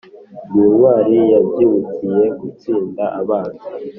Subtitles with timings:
[0.47, 3.67] Ndi intwari yabyirukiye gutsinda abanzi